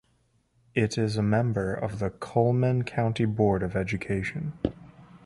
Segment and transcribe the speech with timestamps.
[0.73, 4.53] It is a member of the Cullman County Board of Education.